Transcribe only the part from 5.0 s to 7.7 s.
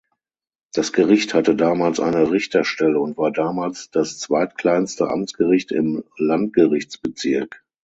Amtsgericht im Landgerichtsbezirk.